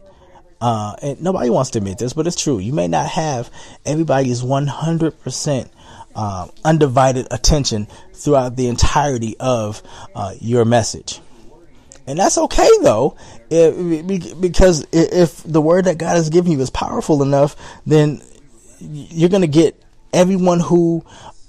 [0.60, 2.60] Uh, and nobody wants to admit this, but it's true.
[2.60, 3.52] You may not have
[3.86, 5.70] everybody's 100%
[6.16, 9.84] uh, undivided attention throughout the entirety of
[10.16, 11.20] uh, your message.
[12.08, 13.18] And that's okay though,
[13.50, 18.22] if, because if the word that God has given you is powerful enough, then
[18.80, 19.80] you're going to get
[20.14, 21.04] everyone who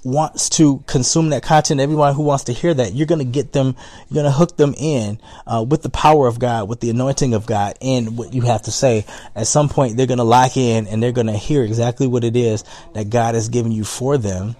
[0.08, 3.52] wants to consume that content, everyone who wants to hear that, you're going to get
[3.52, 3.76] them,
[4.08, 7.34] you're going to hook them in uh, with the power of God, with the anointing
[7.34, 9.04] of God, and what you have to say.
[9.36, 12.24] At some point, they're going to lock in and they're going to hear exactly what
[12.24, 14.56] it is that God has given you for them.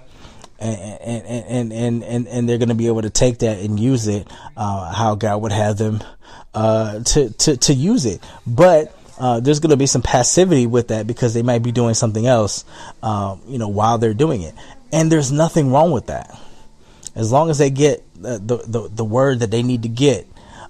[0.60, 4.08] And, and, and, and, and, they're going to be able to take that and use
[4.08, 4.26] it,
[4.56, 6.02] uh, how God would have them,
[6.52, 8.20] uh, to, to, to use it.
[8.44, 11.94] But, uh, there's going to be some passivity with that because they might be doing
[11.94, 12.64] something else,
[13.02, 14.54] um, you know, while they're doing it.
[14.92, 16.38] And there's nothing wrong with that.
[17.14, 20.26] As long as they get the, the, the, the word that they need to get,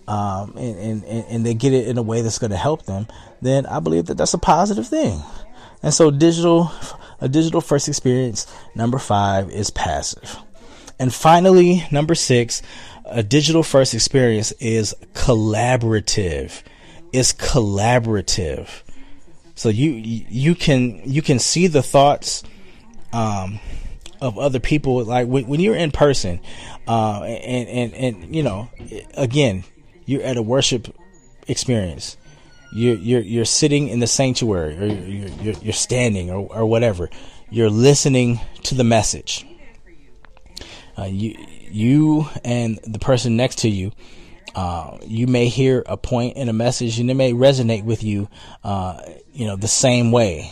[0.06, 3.06] um, and, and, and they get it in a way that's going to help them,
[3.42, 5.22] then I believe that that's a positive thing.
[5.82, 6.72] And so digital,
[7.20, 10.38] a digital first experience, number five is passive.
[10.98, 12.62] And finally, number six,
[13.04, 16.62] a digital first experience is collaborative.
[17.12, 18.68] It's collaborative.
[19.54, 22.42] So you, you can, you can see the thoughts,
[23.12, 23.60] um,
[24.20, 25.04] of other people.
[25.04, 26.40] Like when, when you're in person,
[26.86, 28.70] uh, and, and, and, you know,
[29.14, 29.64] again,
[30.06, 30.94] you're at a worship
[31.46, 32.16] experience.
[32.72, 37.08] You're, you're, you're sitting in the sanctuary or you're, you're, you're standing or, or whatever.
[37.50, 39.46] You're listening to the message.
[40.98, 41.36] Uh, you,
[41.70, 43.92] you and the person next to you,
[44.54, 48.28] uh, you may hear a point in a message and it may resonate with you,
[48.64, 49.00] uh,
[49.32, 50.50] you know, the same way.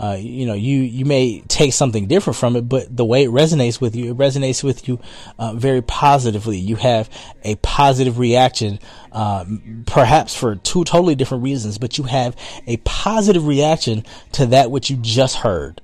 [0.00, 3.30] Uh, you know, you, you may take something different from it, but the way it
[3.30, 4.98] resonates with you, it resonates with you,
[5.38, 6.56] uh, very positively.
[6.56, 7.10] You have
[7.44, 8.78] a positive reaction,
[9.12, 9.44] uh,
[9.84, 12.34] perhaps for two totally different reasons, but you have
[12.66, 15.82] a positive reaction to that which you just heard.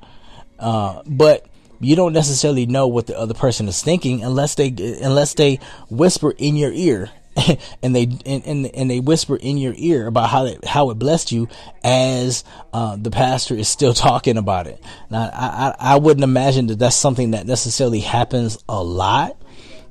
[0.58, 1.46] Uh, but
[1.78, 4.68] you don't necessarily know what the other person is thinking unless they,
[5.02, 5.60] unless they
[5.90, 7.10] whisper in your ear
[7.82, 10.94] and they and, and, and they whisper in your ear about how it, how it
[10.94, 11.48] blessed you
[11.84, 14.82] as uh, the pastor is still talking about it.
[15.10, 19.40] Now, I, I, I wouldn't imagine that that's something that necessarily happens a lot,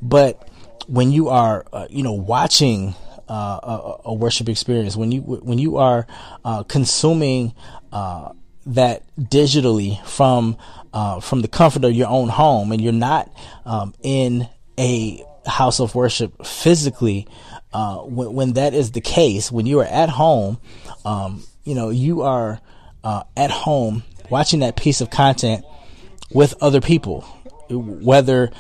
[0.02, 0.50] but
[0.88, 2.96] when you are uh, you know watching
[3.30, 6.08] uh, a, a, worship experience, when you when you are
[6.44, 7.54] uh, consuming
[7.92, 8.32] uh,
[8.66, 10.58] that digitally from
[10.94, 13.32] uh, from the comfort of your own home, and you're not
[13.66, 14.48] um, in
[14.80, 17.28] a house of worship physically,
[17.74, 20.60] uh, when, when, that is the case, when you are at home,
[21.04, 22.60] um, you know, you are
[23.04, 25.66] uh, at home watching that piece of content
[26.32, 27.22] with other people,
[27.70, 28.52] whether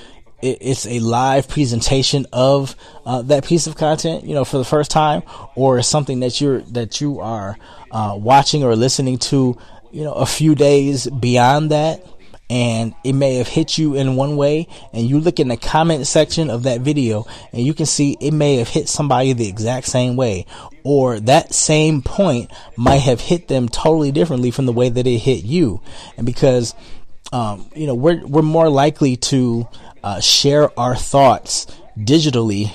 [0.41, 2.75] it's a live presentation of
[3.05, 5.23] uh, that piece of content, you know, for the first time,
[5.55, 7.57] or something that you're that you are
[7.91, 9.57] uh, watching or listening to,
[9.91, 12.05] you know, a few days beyond that
[12.49, 16.05] and it may have hit you in one way and you look in the comment
[16.05, 19.87] section of that video and you can see it may have hit somebody the exact
[19.87, 20.45] same way
[20.83, 25.17] or that same point might have hit them totally differently from the way that it
[25.17, 25.81] hit you.
[26.15, 26.75] And because
[27.33, 29.67] um, you know we're we're more likely to
[30.03, 31.65] uh, share our thoughts
[31.97, 32.71] digitally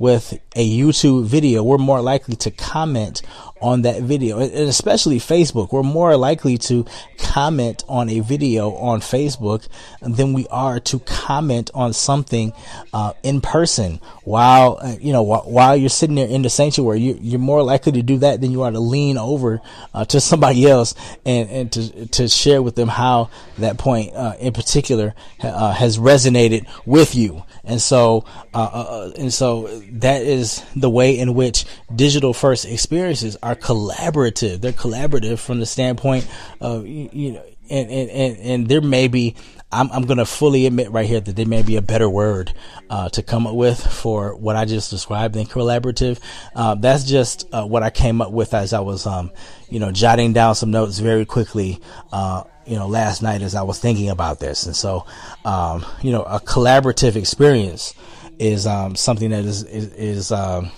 [0.00, 3.22] with a YouTube video, we're more likely to comment
[3.64, 5.72] on that video, and especially Facebook.
[5.72, 6.84] We're more likely to
[7.16, 9.66] comment on a video on Facebook
[10.02, 12.52] than we are to comment on something
[12.92, 14.00] uh, in person.
[14.24, 17.92] While uh, you know, while you're sitting there in the sanctuary, you, are more likely
[17.92, 19.62] to do that than you are to lean over
[19.94, 20.94] uh, to somebody else
[21.24, 25.96] and, and to to share with them how that point uh, in particular uh, has
[25.96, 27.44] resonated with you.
[27.66, 31.64] And so, and so that is the way in which
[31.96, 34.60] digital first experiences are collaborative.
[34.60, 36.28] They're collaborative from the standpoint
[36.60, 39.36] of, you, you know, and, and, and, and there may be,
[39.72, 42.52] I'm, I'm going to fully admit right here that there may be a better word
[42.90, 46.20] uh, to come up with for what I just described than collaborative.
[46.54, 49.32] Uh, that's just uh, what I came up with as I was, um,
[49.70, 51.80] you know, jotting down some notes very quickly
[52.12, 54.66] uh, you know, last night as I was thinking about this.
[54.66, 55.06] And so,
[55.44, 57.94] um, you know, a collaborative experience
[58.38, 60.70] is, um, something that is, is, is um,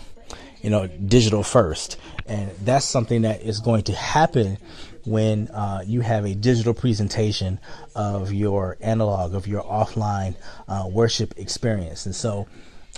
[0.66, 1.96] you know, digital first.
[2.26, 4.58] And that's something that is going to happen
[5.04, 7.60] when uh, you have a digital presentation
[7.94, 10.34] of your analog, of your offline
[10.66, 12.04] uh, worship experience.
[12.04, 12.48] And so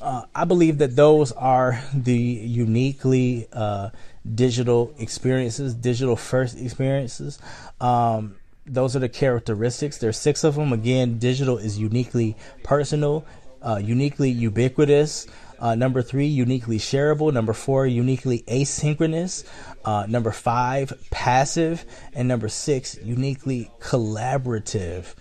[0.00, 3.90] uh, I believe that those are the uniquely uh,
[4.34, 7.38] digital experiences, digital first experiences.
[7.82, 9.98] Um, those are the characteristics.
[9.98, 10.72] There's six of them.
[10.72, 13.26] Again, digital is uniquely personal,
[13.60, 15.26] uh, uniquely ubiquitous.
[15.58, 17.32] Uh, number three, uniquely shareable.
[17.32, 19.44] Number four, uniquely asynchronous.
[19.84, 21.84] Uh, number five, passive.
[22.14, 25.14] And number six, uniquely collaborative.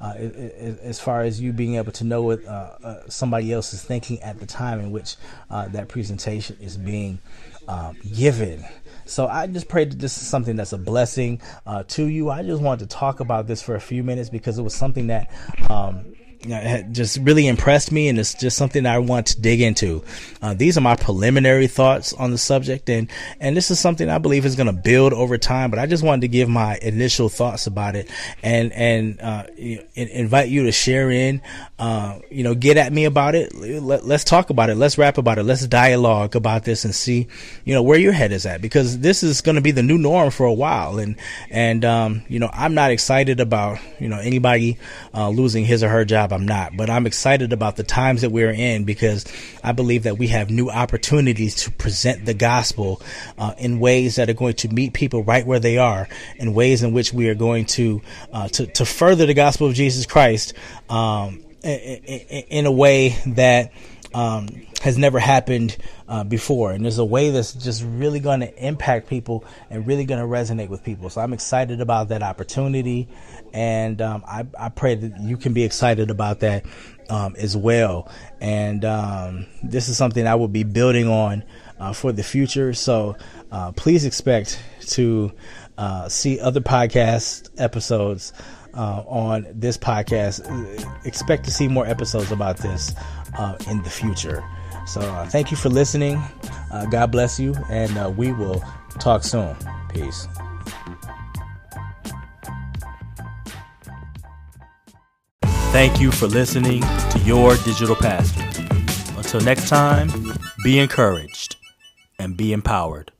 [0.00, 0.14] Uh,
[0.82, 4.20] as far as you being able to know what uh, uh, somebody else is thinking
[4.22, 5.16] at the time in which
[5.50, 7.18] uh, that presentation is being
[7.68, 8.64] um, given.
[9.06, 12.30] So I just pray that this is something that's a blessing uh, to you.
[12.30, 15.06] I just wanted to talk about this for a few minutes because it was something
[15.08, 15.30] that
[15.70, 16.13] um,
[16.44, 20.02] just really impressed me, and it's just something I want to dig into.
[20.42, 23.08] Uh, these are my preliminary thoughts on the subject, and
[23.40, 25.70] and this is something I believe is going to build over time.
[25.70, 28.10] But I just wanted to give my initial thoughts about it,
[28.42, 29.44] and and uh,
[29.94, 31.40] invite you to share in.
[31.78, 33.54] Uh, you know, get at me about it.
[33.54, 34.76] Let, let's talk about it.
[34.76, 35.44] Let's rap about it.
[35.44, 37.26] Let's dialogue about this and see,
[37.64, 39.98] you know, where your head is at because this is going to be the new
[39.98, 40.98] norm for a while.
[40.98, 41.16] And
[41.50, 44.78] and um, you know, I'm not excited about you know anybody
[45.14, 46.33] uh, losing his or her job.
[46.34, 49.24] I'm not, but I'm excited about the times that we're in because
[49.62, 53.00] I believe that we have new opportunities to present the gospel
[53.38, 56.82] uh, in ways that are going to meet people right where they are, in ways
[56.82, 60.52] in which we are going to uh, to, to further the gospel of Jesus Christ
[60.90, 61.72] um, in,
[62.48, 63.72] in, a way that.
[64.14, 64.48] Um,
[64.84, 66.72] has never happened uh, before.
[66.72, 70.26] And there's a way that's just really going to impact people and really going to
[70.26, 71.08] resonate with people.
[71.08, 73.08] So I'm excited about that opportunity.
[73.54, 76.66] And um, I, I, pray that you can be excited about that
[77.08, 78.12] um, as well.
[78.42, 81.42] And um, this is something I will be building on
[81.80, 82.74] uh, for the future.
[82.74, 83.16] So
[83.50, 85.32] uh, please expect to
[85.78, 88.34] uh, see other podcast episodes.
[88.76, 90.44] Uh, on this podcast,
[91.06, 92.92] expect to see more episodes about this
[93.38, 94.42] uh, in the future.
[94.86, 95.00] So,
[95.30, 96.20] thank you for listening.
[96.90, 98.64] God bless you, and we will
[98.98, 99.54] talk soon.
[99.88, 100.26] Peace.
[105.70, 108.42] Thank you for listening to Your Digital Pastor.
[109.16, 110.10] Until next time,
[110.62, 111.56] be encouraged
[112.18, 113.10] and be empowered.